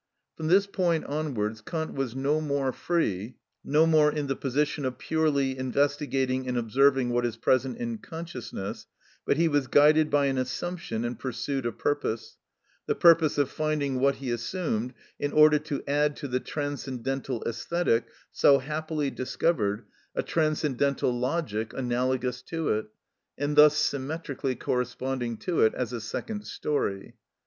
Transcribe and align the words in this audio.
From 0.35 0.47
this 0.47 0.65
point 0.65 1.05
onwards 1.05 1.61
Kant 1.61 1.93
was 1.93 2.15
no 2.15 2.41
more 2.41 2.71
free, 2.73 3.35
no 3.63 3.85
more 3.85 4.11
in 4.11 4.25
the 4.25 4.35
position 4.35 4.83
of 4.83 4.97
purely, 4.97 5.55
investigating 5.55 6.47
and 6.47 6.57
observing 6.57 7.09
what 7.11 7.23
is 7.23 7.37
present 7.37 7.77
in 7.77 7.99
consciousness; 7.99 8.87
but 9.27 9.37
he 9.37 9.47
was 9.47 9.67
guided 9.67 10.09
by 10.09 10.25
an 10.25 10.39
assumption 10.39 11.05
and 11.05 11.19
pursued 11.19 11.67
a 11.67 11.71
purpose—the 11.71 12.95
purpose 12.95 13.37
of 13.37 13.51
finding 13.51 13.99
what 13.99 14.15
he 14.15 14.31
assumed, 14.31 14.95
in 15.19 15.31
order 15.33 15.59
to 15.59 15.83
add 15.87 16.15
to 16.15 16.27
the 16.27 16.39
Transcendental 16.39 17.41
Æsthetic 17.45 18.05
so 18.31 18.57
happily 18.57 19.11
discovered 19.11 19.85
a 20.15 20.23
Transcendental 20.23 21.11
Logic 21.13 21.73
analogous 21.75 22.41
to 22.41 22.69
it, 22.69 22.87
and 23.37 23.55
thus 23.55 23.77
symmetrically 23.77 24.55
corresponding 24.55 25.37
to 25.37 25.61
it, 25.61 25.75
as 25.75 25.93
a 25.93 26.01
second 26.01 26.47
storey. 26.47 27.13